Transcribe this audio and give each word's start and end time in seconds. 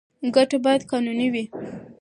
ګټه 0.35 0.57
باید 0.65 0.81
قانوني 0.91 1.27
وي. 1.33 1.45